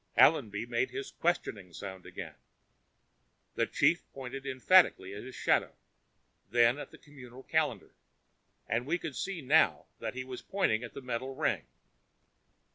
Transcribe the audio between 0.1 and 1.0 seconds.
Allenby made